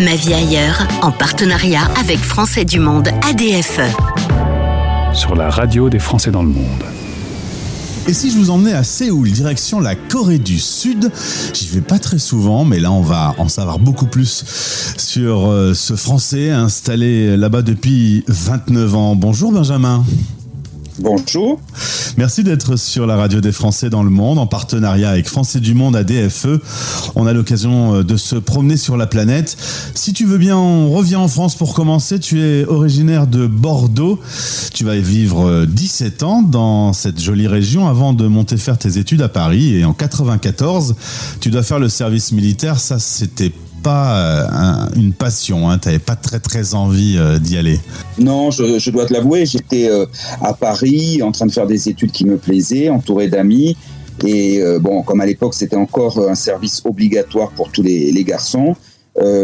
[0.00, 3.82] Ma vie ailleurs, en partenariat avec Français du Monde ADFE.
[5.12, 6.84] Sur la radio des Français dans le monde.
[8.08, 11.10] Et si je vous emmenais à Séoul, direction la Corée du Sud
[11.52, 15.74] J'y vais pas très souvent, mais là on va en savoir beaucoup plus sur euh,
[15.74, 19.14] ce Français installé là-bas depuis 29 ans.
[19.16, 20.02] Bonjour Benjamin.
[20.98, 21.60] Bonjour.
[22.20, 25.72] Merci d'être sur la radio des Français dans le monde en partenariat avec Français du
[25.72, 26.60] Monde à DFE.
[27.14, 29.56] On a l'occasion euh, de se promener sur la planète.
[29.94, 32.20] Si tu veux bien, on revient en France pour commencer.
[32.20, 34.20] Tu es originaire de Bordeaux.
[34.74, 38.98] Tu vas vivre 17 euh, ans dans cette jolie région avant de monter faire tes
[38.98, 39.76] études à Paris.
[39.76, 40.96] Et en 94,
[41.40, 42.80] tu dois faire le service militaire.
[42.80, 43.50] Ça, c'était
[43.82, 47.78] pas euh, une passion, hein, tu n'avais pas très très envie euh, d'y aller.
[48.18, 50.06] Non, je, dois te l'avouer, j'étais euh,
[50.42, 53.76] à Paris en train de faire des études qui me plaisaient, entouré d'amis.
[54.26, 58.76] Et bon, comme à l'époque c'était encore un service obligatoire pour tous les, garçons,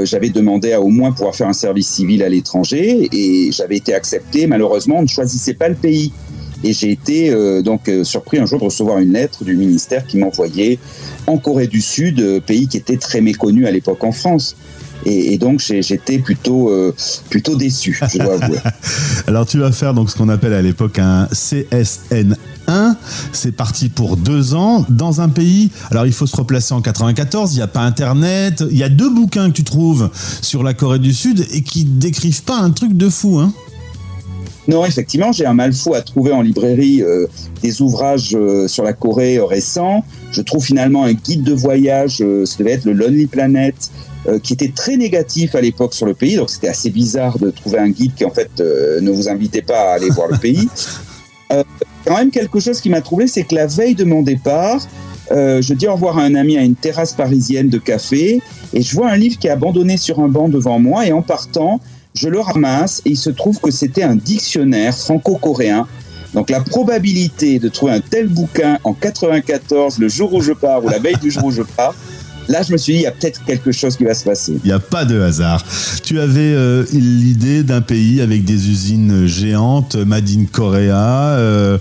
[0.02, 3.94] j'avais demandé à au moins pouvoir faire un service civil à l'étranger et j'avais été
[3.94, 4.46] accepté.
[4.46, 6.12] Malheureusement, on ne choisissait pas le pays.
[6.66, 7.30] Et j'ai été
[7.62, 10.78] donc surpris un jour de recevoir une lettre du ministère qui m'envoyait
[11.26, 14.56] en Corée du Sud, euh, pays qui était très méconnu à l'époque en France.
[15.04, 16.92] Et, donc j'étais plutôt euh,
[17.30, 18.58] plutôt déçu, je dois avouer.
[19.28, 22.34] Alors tu vas faire donc ce qu'on appelle à l'époque un CSN
[22.66, 22.96] 1.
[23.30, 25.70] C'est parti pour deux ans dans un pays.
[25.90, 27.52] Alors il faut se replacer en 94.
[27.52, 28.64] Il n'y a pas Internet.
[28.68, 31.84] Il y a deux bouquins que tu trouves sur la Corée du Sud et qui
[31.84, 33.52] décrivent pas un truc de fou, hein.
[34.68, 37.26] Non, effectivement, j'ai un mal fou à trouver en librairie euh,
[37.62, 40.04] des ouvrages euh, sur la Corée euh, récents.
[40.32, 43.74] Je trouve finalement un guide de voyage, ça devait être le Lonely Planet,
[44.42, 46.34] qui était très négatif à l'époque sur le pays.
[46.34, 49.92] Donc c'était assez bizarre de trouver un guide qui en fait ne vous invitait pas
[49.92, 50.68] à aller voir le pays.
[52.04, 54.86] quand même quelque chose qui m'a troublé, c'est que la veille de mon départ,
[55.30, 58.42] je dis au revoir à un ami à une terrasse parisienne de café
[58.74, 61.22] et je vois un livre qui est abandonné sur un banc devant moi et en
[61.22, 61.80] partant,
[62.16, 65.86] je le ramasse et il se trouve que c'était un dictionnaire franco-coréen.
[66.34, 70.84] Donc la probabilité de trouver un tel bouquin en 94, le jour où je pars
[70.84, 71.94] ou la veille du jour où je pars,
[72.48, 74.58] là, je me suis dit, il y a peut-être quelque chose qui va se passer.
[74.64, 75.64] Il n'y a pas de hasard.
[76.02, 81.36] Tu avais euh, l'idée d'un pays avec des usines géantes, Made in Korea.
[81.36, 81.78] Euh,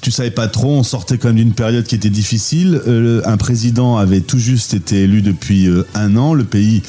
[0.00, 2.80] tu savais pas trop, on sortait quand même d'une période qui était difficile.
[2.86, 6.34] Euh, un président avait tout juste été élu depuis euh, un an.
[6.34, 6.82] Le pays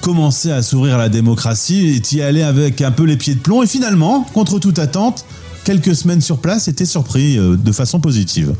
[0.00, 3.40] commençait à s'ouvrir à la démocratie et y allais avec un peu les pieds de
[3.40, 3.62] plomb.
[3.62, 5.24] Et finalement, contre toute attente,
[5.64, 8.54] quelques semaines sur place, était surpris de façon positive.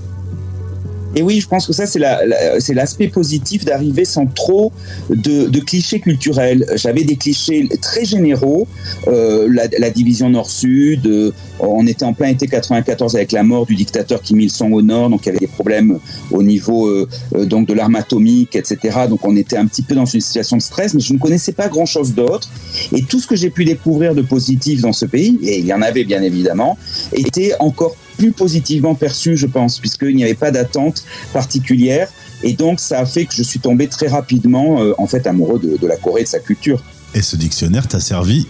[1.17, 4.73] Et oui, je pense que ça, c'est l'aspect positif d'arriver sans trop
[5.09, 6.65] de, clichés culturels.
[6.77, 8.67] J'avais des clichés très généraux,
[9.09, 13.75] euh, la, division nord-sud, euh, on était en plein été 94 avec la mort du
[13.75, 15.99] dictateur Kim Il-sung au nord, donc il y avait des problèmes
[16.31, 19.01] au niveau euh, donc de l'arme atomique, etc.
[19.09, 21.53] Donc on était un petit peu dans une situation de stress, mais je ne connaissais
[21.53, 22.49] pas grand-chose d'autre.
[22.95, 25.75] Et tout ce que j'ai pu découvrir de positif dans ce pays, et il y
[25.75, 26.79] en avait bien évidemment,
[27.13, 32.07] était encore plus positivement perçu, je pense, puisqu'il n'y avait pas d'attente particulière.
[32.43, 35.59] Et donc, ça a fait que je suis tombé très rapidement, euh, en fait, amoureux
[35.59, 36.83] de, la Corée et de sa culture.
[37.15, 38.47] Et ce dictionnaire t'a servi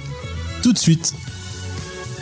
[0.62, 1.14] tout de suite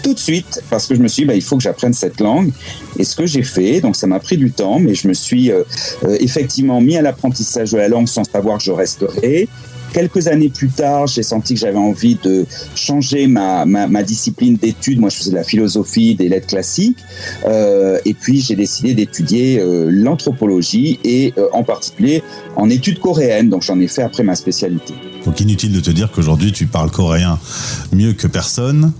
[0.02, 2.20] tout de suite parce que je me suis dit bah, il faut que j'apprenne cette
[2.20, 2.52] langue
[3.00, 5.50] et ce que j'ai fait donc ça m'a pris du temps mais je me suis
[5.50, 5.64] euh,
[6.04, 9.48] euh, effectivement mis à l'apprentissage de la langue sans savoir que je resterai
[9.92, 15.00] Quelques années plus tard, j'ai senti que j'avais envie de changer ma, ma, discipline d'études.
[15.00, 16.98] Moi, je faisais de la philosophie, des lettres classiques.
[17.46, 22.22] Euh, et puis, j'ai décidé d'étudier euh, l'anthropologie et euh, en particulier
[22.56, 23.48] en études coréennes.
[23.48, 24.94] Donc, j'en ai fait après ma spécialité.
[25.24, 27.38] Donc, inutile de te dire qu'aujourd'hui, tu parles coréen
[27.92, 28.92] mieux que personne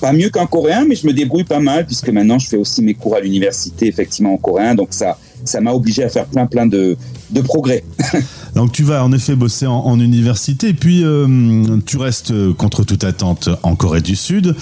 [0.00, 2.82] pas mieux qu'un coréen, mais je me débrouille pas mal puisque maintenant je fais aussi
[2.82, 6.44] mes cours à l'université effectivement en coréen, donc ça, ça m'a obligé à faire plein
[6.44, 6.98] plein de,
[7.30, 7.84] de progrès.
[8.54, 13.04] Donc tu vas en effet bosser en, université, puis euh, tu restes euh, contre toute
[13.04, 14.54] attente en Corée du Sud.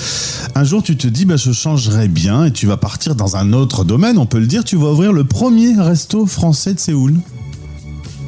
[0.55, 3.53] Un jour tu te dis, bah, je changerais bien et tu vas partir dans un
[3.53, 7.15] autre domaine, on peut le dire, tu vas ouvrir le premier resto français de Séoul.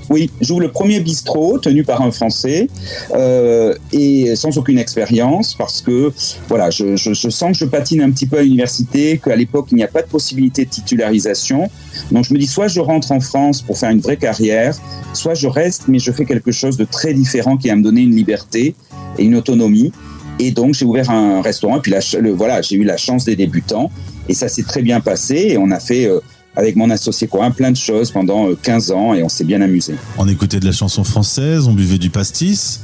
[0.08, 2.68] Oui, j'ouvre le premier bistrot tenu par un Français
[3.12, 6.12] euh, et sans aucune expérience parce que
[6.48, 9.82] voilà, je, sens que je patine un petit peu à l'université, qu'à l'époque il n'y
[9.82, 11.68] a pas de possibilité de titularisation.
[12.12, 14.76] Donc je me dis soit je rentre en France pour faire une vraie carrière,
[15.12, 18.02] soit je reste mais je fais quelque chose de très différent qui va me donner
[18.02, 18.74] une liberté
[19.18, 19.92] et une autonomie.
[20.38, 22.00] Et donc j'ai ouvert un restaurant et puis là,
[22.34, 23.90] voilà, j'ai eu la chance des débutants
[24.28, 26.20] et ça s'est très bien passé et on a fait euh,
[26.56, 29.60] avec mon associé quoi, plein de choses pendant 15 euh, ans et on s'est bien
[29.60, 29.94] amusé.
[30.18, 32.80] On écoutait de la chanson française, on buvait du pastis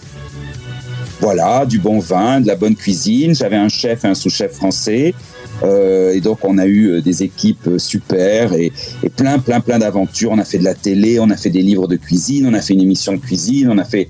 [1.20, 3.34] Voilà, du bon vin, de la bonne cuisine.
[3.34, 5.14] J'avais un chef et un sous-chef français.
[5.64, 8.72] Et donc on a eu des équipes super et,
[9.02, 10.30] et plein, plein, plein d'aventures.
[10.32, 12.60] On a fait de la télé, on a fait des livres de cuisine, on a
[12.60, 14.08] fait une émission de cuisine, on a fait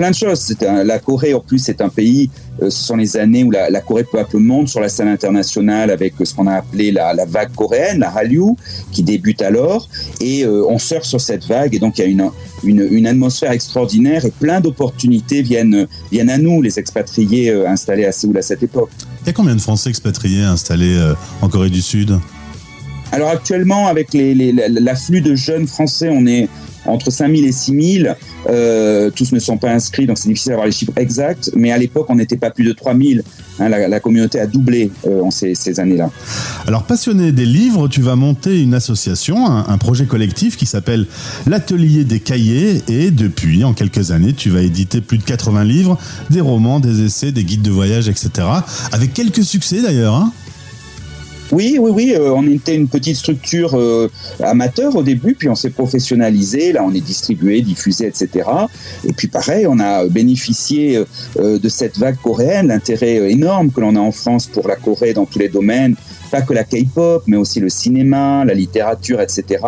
[0.00, 0.54] plein de choses.
[0.60, 2.30] la Corée, en plus, c'est un pays,
[2.62, 5.08] euh, ce sont les années où la, Corée peu à peu monte sur la scène
[5.08, 8.56] internationale avec ce qu'on a appelé la, vague coréenne, la Hallyu,
[8.92, 9.88] qui débute alors.
[10.20, 11.74] Et euh, on sort sur cette vague.
[11.74, 12.30] Et donc, il y a une,
[12.62, 18.12] une, atmosphère extraordinaire et plein d'opportunités viennent, viennent à nous, les expatriés euh, installés à
[18.12, 18.90] Séoul à cette époque.
[19.30, 21.00] Il y a combien de Français expatriés installés
[21.40, 22.18] en Corée du Sud?
[23.12, 26.48] Alors actuellement, avec l'afflux de jeunes Français, on est
[26.86, 28.16] entre 5000 et 6000.
[28.48, 31.50] Euh, tous ne sont pas inscrits, donc c'est difficile d'avoir les chiffres exacts.
[31.54, 33.22] Mais à l'époque, on n'était pas plus de 3000.
[33.58, 36.10] Hein, la, communauté a doublé euh, en ces, années-là.
[36.66, 41.06] Alors, passionné des livres, tu vas monter une association, un, projet collectif qui s'appelle
[41.46, 42.82] l'Atelier des Cahiers.
[42.88, 45.98] Et depuis, en quelques années, tu vas éditer plus de 80 livres,
[46.30, 48.30] des romans, des essais, des guides de voyage, etc.
[48.92, 50.14] Avec quelques succès d'ailleurs.
[50.14, 50.32] Hein
[51.52, 52.14] oui, oui, oui.
[52.14, 54.08] Euh, on était une petite structure euh,
[54.42, 56.72] amateur au début, puis on s'est professionnalisé.
[56.72, 58.48] Là, on est distribué, diffusé, etc.
[59.04, 61.04] Et puis pareil, on a bénéficié
[61.38, 65.12] euh, de cette vague coréenne, l'intérêt énorme que l'on a en France pour la Corée
[65.12, 65.96] dans tous les domaines,
[66.30, 69.58] pas que la K-pop, mais aussi le cinéma, la littérature, etc.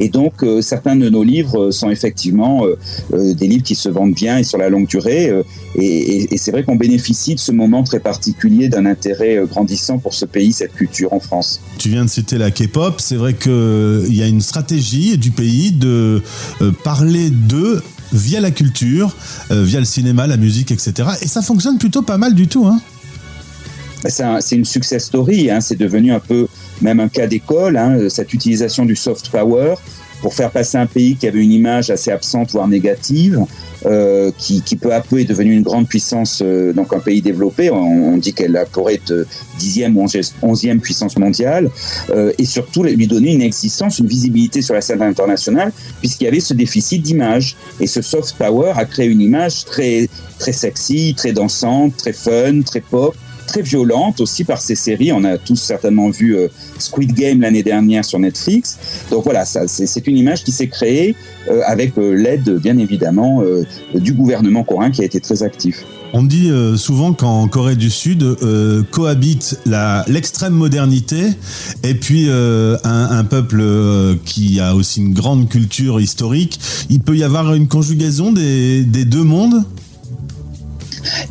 [0.00, 2.76] Et donc, euh, certains de nos livres sont effectivement euh,
[3.14, 5.32] euh, des livres qui se vendent bien et sur la longue durée.
[5.74, 10.14] et, et c'est vrai qu'on bénéficie de ce moment très particulier d'un intérêt grandissant pour
[10.14, 11.60] ce pays, cette culture en France.
[11.78, 13.00] Tu viens de citer la K-pop.
[13.00, 16.22] C'est vrai qu'il y a une stratégie du pays de
[16.84, 17.82] parler d'eux
[18.12, 19.14] via la culture,
[19.50, 21.08] via le cinéma, la musique, etc.
[21.22, 22.66] Et ça fonctionne plutôt pas mal du tout.
[22.66, 22.80] Hein
[24.08, 25.50] c'est une success story.
[25.50, 25.60] Hein.
[25.60, 26.46] C'est devenu un peu
[26.82, 29.74] même un cas d'école, hein, cette utilisation du soft power
[30.20, 33.44] pour faire passer un pays qui avait une image assez absente, voire négative,
[33.84, 37.22] euh, qui, qui, peu à peu est devenu une grande puissance, euh, donc un pays
[37.22, 37.70] développé.
[37.70, 39.26] On, dit qu'elle pourrait être
[39.58, 40.06] dixième ou
[40.42, 41.70] onzième puissance mondiale,
[42.10, 46.28] euh, et surtout lui donner une existence, une visibilité sur la scène internationale, puisqu'il y
[46.28, 47.56] avait ce déficit d'image.
[47.78, 50.08] Et ce soft power a créé une image très,
[50.38, 53.14] très sexy, très dansante, très fun, très pop,
[53.46, 55.12] très violente aussi par ces séries.
[55.12, 56.48] On a tous certainement vu euh,
[56.78, 58.78] Squid Game l'année dernière sur Netflix.
[59.10, 61.14] Donc voilà, c'est une image qui s'est créée
[61.48, 63.42] euh, avec euh, l'aide, bien évidemment,
[63.94, 65.84] du gouvernement coréen qui a été très actif.
[66.12, 68.24] On dit souvent qu'en Corée du Sud
[68.90, 69.58] cohabite
[70.06, 71.22] l'extrême modernité
[71.82, 73.62] et puis un, peuple
[74.24, 76.58] qui a aussi une grande culture historique.
[76.90, 79.64] Il peut y avoir une conjugaison des deux mondes?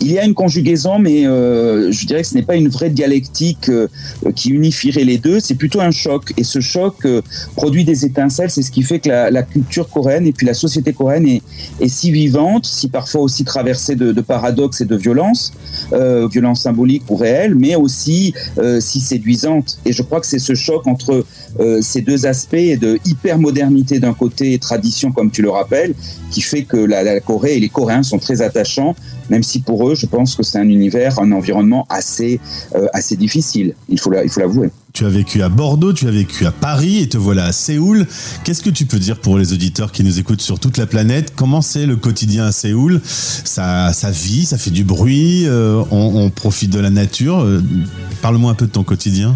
[0.06, 2.92] Il y a une conjugaison, mais euh, je dirais que ce n'est pas une vraie
[2.92, 3.88] dialectique euh,
[4.36, 6.32] qui unifierait les deux, c'est plutôt un choc.
[6.38, 7.24] Et ce choc euh,
[7.56, 10.94] produit des étincelles, c'est ce qui fait que la, culture coréenne et puis la société
[10.94, 15.54] coréenne est, si vivante, si parfois aussi traversée de, paradoxes et de violences,
[16.32, 18.34] violences symboliques ou réelles, mais aussi
[18.80, 19.78] si séduisante.
[19.86, 21.26] Et je crois que c'est ce choc entre
[21.82, 25.94] ces deux aspects de hyper-modernité d'un côté et tradition, comme tu le rappelles,
[26.32, 28.96] qui fait que la, la Corée et les Coréens sont très attachants,
[29.30, 32.40] même si pour eux, je pense que c'est un univers, un environnement assez,
[32.76, 33.74] euh, assez difficile.
[33.90, 34.70] Il faut l'avouer.
[34.94, 38.08] Tu as vécu à Bordeaux, tu as vécu à Paris et te voilà à Séoul.
[38.46, 41.34] Qu'est-ce que tu peux dire pour les auditeurs qui nous écoutent sur toute la planète?
[41.36, 43.02] Comment c'est le quotidien à Séoul?
[43.04, 47.42] Ça, ça vit, ça fait du bruit, euh, on, profite de la nature.
[47.42, 47.62] Euh,
[48.22, 49.36] parle-moi un peu de ton quotidien.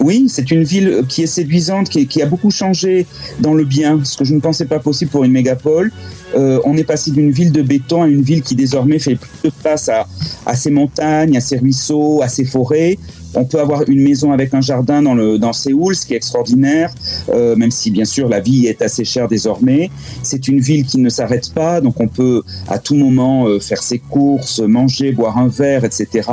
[0.00, 3.06] Oui, c'est une ville qui est séduisante, qui, a beaucoup changé
[3.40, 5.92] dans le bien, ce que je ne pensais pas possible pour une mégapole.
[6.36, 9.50] Euh, on est passé d'une ville de béton à une ville qui désormais fait plus
[9.50, 10.06] de place à,
[10.46, 12.98] à ses montagnes, à ses ruisseaux, à ses forêts.
[13.34, 16.16] On peut avoir une maison avec un jardin dans, le, dans Séoul, ce qui est
[16.16, 16.92] extraordinaire,
[17.28, 19.90] euh, même si bien sûr la vie est assez chère désormais.
[20.22, 23.82] C'est une ville qui ne s'arrête pas, donc on peut à tout moment euh, faire
[23.82, 26.28] ses courses, manger, boire un verre, etc.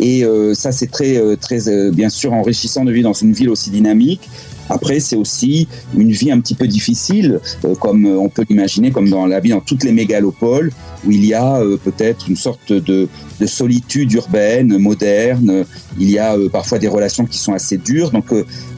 [0.00, 3.70] Et euh, ça, c'est très, très bien sûr enrichissant de vivre dans une ville aussi
[3.70, 4.28] dynamique.
[4.68, 9.08] Après, c'est aussi une vie un petit peu difficile, euh, comme on peut l'imaginer, comme
[9.08, 10.72] dans la vie dans toutes les mégalopoles,
[11.06, 13.08] où il y a euh, peut-être une sorte de,
[13.40, 15.64] de, solitude urbaine, moderne.
[15.98, 18.10] Il y a euh, parfois des relations qui sont assez dures.
[18.10, 18.26] Donc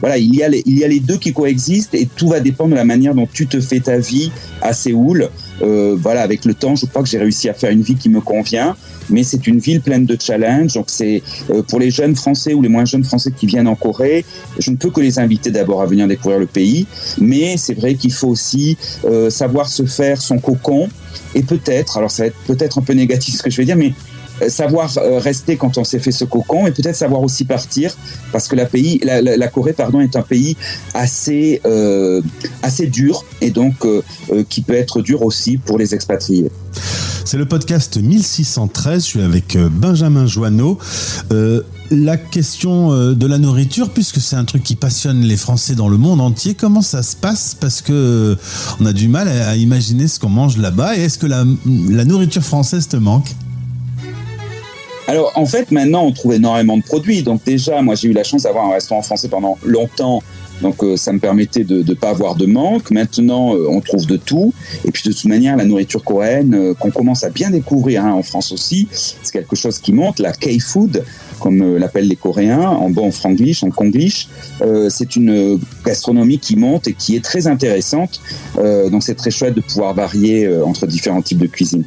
[0.01, 0.49] voilà, il y a
[0.87, 3.79] les deux qui coexistent et tout va dépendre de la manière dont tu te fais
[3.79, 5.29] ta vie à Séoul.
[5.59, 8.21] Voilà, avec le temps, je crois que j'ai réussi à faire une vie qui me
[8.21, 8.75] convient
[9.09, 10.73] mais c'est une ville pleine de challenges.
[10.73, 13.75] Donc c'est euh, pour les jeunes Français ou les moins jeunes Français qui viennent en
[13.75, 14.25] Corée,
[14.59, 16.87] je ne peux que les inviter d'abord à venir découvrir le pays,
[17.19, 20.89] mais c'est vrai qu'il faut aussi euh, savoir se faire son cocon
[21.35, 23.75] et peut-être, alors ça va être peut-être un peu négatif ce que je vais dire,
[23.75, 23.93] mais euh,
[24.49, 27.95] savoir rester quand on s'est fait ce cocon et peut-être savoir aussi partir
[28.31, 30.55] parce que la, pays, la, Corée pardon, est un pays
[30.93, 31.61] assez,
[32.61, 33.75] assez dur et donc
[34.49, 36.49] qui peut être dur aussi pour les expatriés.
[37.27, 39.03] C'est le podcast 1613.
[39.03, 40.77] Je suis avec euh, Benjamin Joanneau.
[41.33, 45.75] Euh, la question euh, de la nourriture, puisque c'est un truc qui passionne les Français
[45.75, 47.53] dans le monde entier, comment ça se passe?
[47.59, 48.37] Parce que
[48.79, 50.95] on a du mal à, imaginer ce qu'on mange là-bas.
[50.95, 53.35] Et est-ce que la, la nourriture française te manque?
[55.07, 57.23] Alors en fait maintenant on trouve énormément de produits.
[57.23, 60.21] Donc déjà moi j'ai eu la chance d'avoir un restaurant français pendant longtemps
[60.61, 62.91] donc euh, ça me permettait de ne pas avoir de manque.
[62.91, 64.53] Maintenant, euh, on trouve de tout.
[64.85, 68.11] Et puis de toute manière, la nourriture coréenne, euh, qu'on commence à bien découvrir hein,
[68.11, 70.19] en France aussi, c'est quelque chose qui monte.
[70.19, 71.03] La K-food,
[71.39, 74.27] comme l'appellent les Coréens, en bon franglish, en konglish,
[74.89, 78.19] c'est une gastronomie qui monte et qui est très intéressante.
[78.91, 81.83] donc c'est très chouette de pouvoir varier entre différents types de cuisine.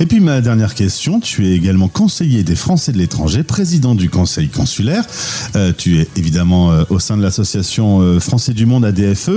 [0.00, 4.08] Et puis ma dernière question, tu es également conseiller des Français de l'étranger, président du
[4.08, 5.04] conseil consulaire.
[5.76, 9.30] Tu es évidemment au sein de l'association euh, Français du Monde ADFE.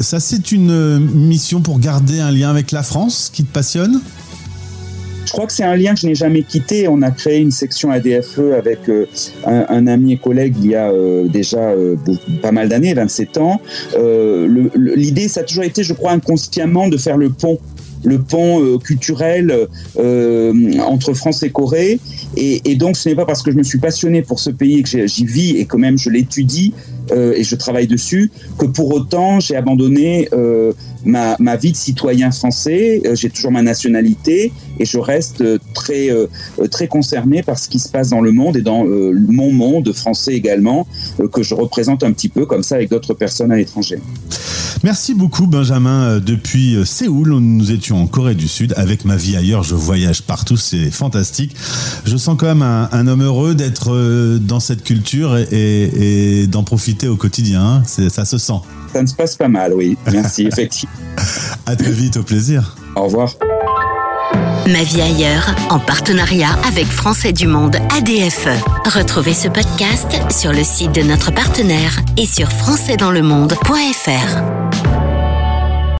[0.00, 4.00] ça c'est une mission pour garder un lien avec la France qui te passionne?
[5.26, 6.88] Je crois que c'est un lien que je n'ai jamais quitté.
[6.88, 8.78] On a créé une section ADFE avec
[9.44, 10.90] un, ami et collègue il y a
[11.24, 11.74] déjà
[12.40, 13.60] pas mal d'années, 27 ans.
[14.74, 17.58] L'idée, ça a toujours été, je crois, inconsciemment de faire le pont
[18.04, 22.00] le pont euh, culturel euh, entre France et Corée.
[22.36, 24.82] Et, donc, ce n'est pas parce que je me suis passionné pour ce pays et
[24.82, 26.72] que j'y vis et que même je l'étudie
[27.10, 30.28] euh, et je travaille dessus que pour autant j'ai abandonné
[31.04, 33.02] ma, ma, vie de citoyen français.
[33.14, 35.42] j'ai toujours ma nationalité et je reste
[35.74, 36.10] très
[36.70, 40.34] très concerné par ce qui se passe dans le monde et dans mon monde français
[40.34, 40.86] également
[41.32, 43.98] que je représente un petit peu comme ça avec d'autres personnes à l'étranger.
[44.84, 46.04] Merci beaucoup Benjamin.
[46.04, 48.74] Euh, depuis euh, Séoul, nous étions en Corée du Sud.
[48.76, 51.56] Avec ma vie ailleurs, je voyage partout, c'est fantastique.
[52.04, 57.08] Je sens quand même un, homme heureux d'être euh, dans cette culture et, d'en profiter
[57.08, 57.82] au quotidien.
[57.84, 58.60] Ça se sent.
[58.92, 59.96] Ça ne se passe pas mal, oui.
[60.12, 60.94] Merci, effectivement.
[61.66, 62.76] à très vite, au plaisir.
[62.94, 63.34] Au revoir.
[64.68, 68.50] Ma vie ailleurs, en partenariat avec Français du Monde ADFE.
[68.84, 74.87] Retrouvez ce podcast sur le site de notre partenaire et sur françaisdanslemonde.fr.